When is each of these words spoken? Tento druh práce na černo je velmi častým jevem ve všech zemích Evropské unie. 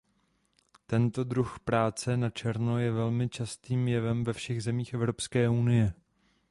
Tento 0.87 1.23
druh 1.23 1.59
práce 1.59 2.17
na 2.17 2.29
černo 2.29 2.77
je 2.79 2.91
velmi 2.91 3.29
častým 3.29 3.87
jevem 3.87 4.23
ve 4.23 4.33
všech 4.33 4.63
zemích 4.63 4.93
Evropské 4.93 5.49
unie. 5.49 5.93